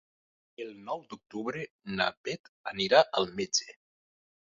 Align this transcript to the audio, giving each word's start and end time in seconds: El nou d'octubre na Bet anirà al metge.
El 0.63 0.69
nou 0.85 1.03
d'octubre 1.11 1.61
na 1.99 2.07
Bet 2.29 2.49
anirà 2.73 3.03
al 3.21 3.29
metge. 3.41 3.77